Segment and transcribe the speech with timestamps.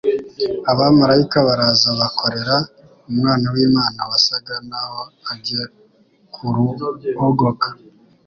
[0.71, 2.55] Abamalayika baraza bakorera
[3.09, 5.65] Umwana w'Imana wasaga naho agiye
[6.33, 7.67] kuruogoka.